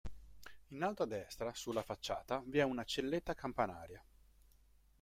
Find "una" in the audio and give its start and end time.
2.63-2.83